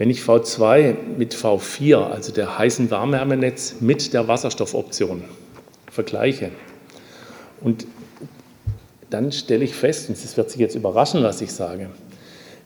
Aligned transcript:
Wenn 0.00 0.08
ich 0.08 0.22
V2 0.22 0.94
mit 1.18 1.34
V4, 1.34 1.98
also 1.98 2.32
der 2.32 2.56
heißen 2.56 2.90
Warmwärmenetz 2.90 3.76
mit 3.80 4.14
der 4.14 4.28
Wasserstoffoption 4.28 5.22
vergleiche 5.90 6.52
und 7.60 7.86
dann 9.10 9.30
stelle 9.30 9.62
ich 9.62 9.74
fest, 9.74 10.08
und 10.08 10.14
es 10.16 10.38
wird 10.38 10.48
sich 10.48 10.58
jetzt 10.58 10.74
überraschen, 10.74 11.22
was 11.22 11.42
ich 11.42 11.52
sage, 11.52 11.90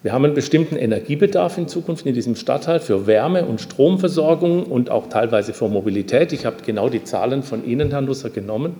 wir 0.05 0.13
haben 0.13 0.25
einen 0.25 0.35
bestimmten 0.35 0.77
Energiebedarf 0.77 1.59
in 1.59 1.67
Zukunft 1.67 2.07
in 2.07 2.15
diesem 2.15 2.37
Stadtteil 2.37 2.79
für 2.79 3.09
Wärme- 3.09 3.47
und 3.47 3.61
Stromversorgung 3.61 4.63
und 4.67 4.91
auch 4.91 5.09
teilweise 5.09 5.55
für 5.55 5.69
Mobilität. 5.69 6.33
Ich 6.33 6.47
habe 6.47 6.59
genau 6.65 6.89
die 6.89 7.03
Zahlen 7.03 7.43
von 7.43 7.67
Ihnen, 7.67 7.91
Herr 7.91 8.03
Nusser, 8.03 8.31
genommen. 8.31 8.77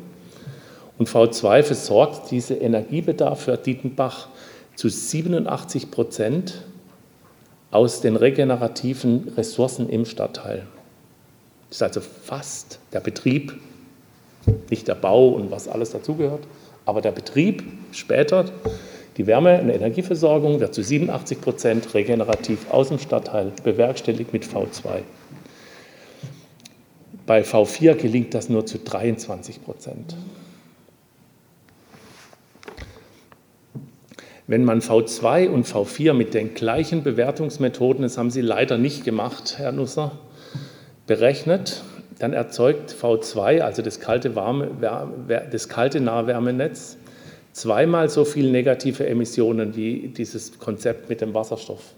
Und 0.97 1.09
V2 1.09 1.65
versorgt 1.65 2.31
diesen 2.31 2.61
Energiebedarf 2.61 3.41
für 3.41 3.57
Dietenbach 3.57 4.29
zu 4.77 4.89
87 4.89 5.91
Prozent 5.91 6.63
aus 7.75 8.01
den 8.01 8.15
regenerativen 8.15 9.33
Ressourcen 9.37 9.91
im 9.91 10.05
Stadtteil. 10.05 10.65
Das 11.71 11.79
ist 11.79 11.83
also 11.83 12.01
fast 12.01 12.79
der 12.93 13.01
Betrieb, 13.01 13.53
nicht 14.71 14.87
der 14.87 14.95
Bau 14.95 15.31
und 15.31 15.51
was 15.51 15.67
alles 15.67 15.91
dazugehört, 15.91 16.47
aber 16.87 17.01
der 17.01 17.11
Betrieb 17.11 17.65
später 17.91 18.45
die 19.17 19.27
Wärme- 19.27 19.61
und 19.61 19.71
Energieversorgung 19.71 20.61
wird 20.61 20.73
zu 20.73 20.85
87 20.85 21.41
Prozent 21.41 21.95
regenerativ 21.95 22.71
aus 22.71 22.89
dem 22.89 23.01
Stadtteil 23.01 23.51
bewerkstelligt 23.65 24.33
mit 24.33 24.45
V2. 24.45 25.03
Bei 27.27 27.43
V4 27.43 27.95
gelingt 27.95 28.35
das 28.35 28.49
nur 28.49 28.67
zu 28.67 28.79
23 28.79 29.65
Prozent. 29.65 30.15
Wenn 34.47 34.65
man 34.65 34.81
V2 34.81 35.49
und 35.49 35.67
V4 35.67 36.13
mit 36.13 36.35
den 36.35 36.53
gleichen 36.53 37.03
Bewertungsmethoden, 37.03 38.03
das 38.03 38.19
haben 38.19 38.31
Sie 38.31 38.43
leider 38.43 38.77
nicht 38.77 39.05
gemacht, 39.05 39.55
Herr 39.57 39.73
Nusser, 39.73 40.13
berechnet, 41.07 41.83
dann 42.19 42.35
erzeugt 42.35 42.95
V2, 43.01 43.61
also 43.61 43.81
das 43.81 44.01
kalte, 44.01 44.37
warme, 44.37 44.71
das 45.51 45.69
kalte 45.69 46.01
Nahwärmenetz, 46.01 46.99
zweimal 47.53 48.11
so 48.11 48.25
viel 48.25 48.51
negative 48.51 49.07
Emissionen 49.07 49.77
wie 49.77 50.09
dieses 50.09 50.59
Konzept 50.59 51.09
mit 51.09 51.23
dem 51.23 51.33
Wasserstoff. 51.33 51.95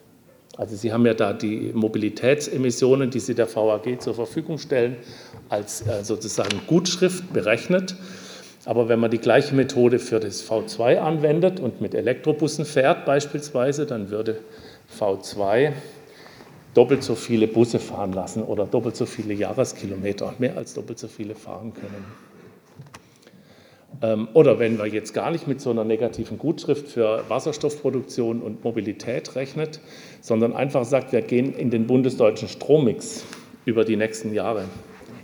Also 0.57 0.77
Sie 0.77 0.93
haben 0.93 1.05
ja 1.05 1.15
da 1.15 1.33
die 1.33 1.73
Mobilitätsemissionen, 1.75 3.11
die 3.11 3.21
Sie 3.21 3.35
der 3.35 3.55
VAG 3.55 4.01
zur 4.01 4.15
Verfügung 4.15 4.59
stellen, 4.59 4.97
als 5.49 5.87
äh, 5.87 6.03
sozusagen 6.03 6.61
Gutschrift 6.67 7.33
berechnet. 7.33 7.95
Aber 8.67 8.89
wenn 8.89 8.99
man 8.99 9.13
die 9.13 9.19
gleiche 9.19 9.55
Methode 9.55 10.01
für 10.01 10.19
das 10.19 10.47
V2 10.47 10.99
anwendet 10.99 11.61
und 11.61 11.81
mit 11.81 11.95
Elektrobussen 11.95 12.65
fährt 12.65 13.07
beispielsweise, 13.07 13.87
dann 13.87 14.11
würde 14.11 14.41
V2 14.99 15.73
doppelt 16.75 17.05
so 17.05 17.15
viele 17.15 17.47
Busse 17.47 17.79
fahren 17.79 18.13
lassen 18.13 18.43
oder 18.43 18.67
doppelt 18.67 18.97
so 18.97 19.07
viele 19.07 19.35
Jahreskilometer, 19.35 20.35
mehr 20.39 20.57
als 20.57 20.75
doppelt 20.75 20.99
so 20.99 21.07
viele 21.07 21.37
fahren 21.37 21.73
können. 21.75 22.05
Ähm, 24.03 24.29
oder 24.35 24.59
wenn 24.59 24.77
man 24.77 24.93
jetzt 24.93 25.15
gar 25.15 25.31
nicht 25.31 25.47
mit 25.47 25.61
so 25.61 25.71
einer 25.71 25.85
negativen 25.85 26.37
Gutschrift 26.37 26.89
für 26.89 27.23
Wasserstoffproduktion 27.29 28.43
und 28.43 28.65
Mobilität 28.65 29.37
rechnet, 29.37 29.81
sondern 30.21 30.55
einfach 30.55 30.85
sagt, 30.85 31.13
wir 31.13 31.23
gehen 31.23 31.55
in 31.55 31.71
den 31.71 31.87
bundesdeutschen 31.87 32.49
Strommix 32.49 33.25
über 33.65 33.85
die 33.85 33.97
nächsten 33.97 34.35
Jahre. 34.35 34.65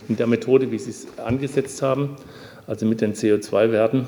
In 0.08 0.16
der 0.16 0.26
Methode, 0.26 0.70
wie 0.70 0.78
Sie 0.78 0.90
es 0.90 1.06
angesetzt 1.18 1.82
haben, 1.82 2.16
also 2.66 2.86
mit 2.86 3.00
den 3.00 3.14
CO2-Werten, 3.14 4.06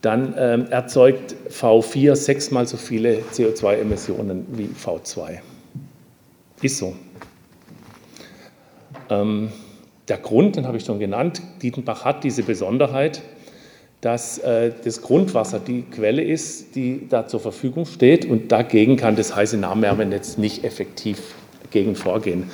dann 0.00 0.34
ähm, 0.38 0.66
erzeugt 0.70 1.34
V4 1.50 2.14
sechsmal 2.14 2.66
so 2.66 2.76
viele 2.76 3.18
CO2-Emissionen 3.32 4.46
wie 4.52 4.68
V2. 4.68 5.40
Ist 6.62 6.78
so. 6.78 6.94
Ähm, 9.10 9.50
der 10.08 10.18
Grund, 10.18 10.56
den 10.56 10.66
habe 10.66 10.76
ich 10.76 10.84
schon 10.84 10.98
genannt, 10.98 11.42
Dietenbach 11.62 12.04
hat 12.04 12.24
diese 12.24 12.42
Besonderheit, 12.42 13.22
dass 14.00 14.38
äh, 14.38 14.72
das 14.84 15.02
Grundwasser 15.02 15.58
die 15.58 15.82
Quelle 15.82 16.22
ist, 16.22 16.76
die 16.76 17.08
da 17.08 17.26
zur 17.26 17.40
Verfügung 17.40 17.84
steht 17.84 18.24
und 18.24 18.52
dagegen 18.52 18.96
kann 18.96 19.16
das 19.16 19.34
heiße 19.34 19.56
Nahwärmenetz 19.56 20.38
nicht 20.38 20.64
effektiv 20.64 21.34
gegen 21.70 21.96
vorgehen. 21.96 22.50